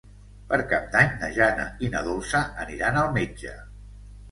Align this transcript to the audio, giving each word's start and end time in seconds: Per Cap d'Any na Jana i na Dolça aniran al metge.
Per 0.53 0.57
Cap 0.71 0.87
d'Any 0.95 1.11
na 1.25 1.29
Jana 1.35 1.67
i 1.85 1.91
na 1.97 2.03
Dolça 2.09 2.43
aniran 2.67 3.01
al 3.05 3.15
metge. 3.21 3.57